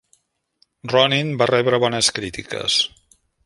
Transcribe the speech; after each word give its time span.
"Ronin" 0.93 1.31
va 1.43 1.49
rebre 1.51 1.81
bones 1.87 2.11
crítiques. 2.21 2.83